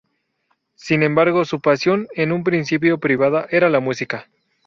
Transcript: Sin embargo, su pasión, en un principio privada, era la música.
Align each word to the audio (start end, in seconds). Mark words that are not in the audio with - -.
Sin 0.73 1.03
embargo, 1.03 1.45
su 1.45 1.61
pasión, 1.61 2.07
en 2.15 2.31
un 2.31 2.43
principio 2.43 2.99
privada, 2.99 3.45
era 3.51 3.69
la 3.69 3.79
música. 3.81 4.25